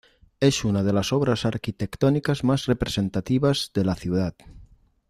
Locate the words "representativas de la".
2.65-3.93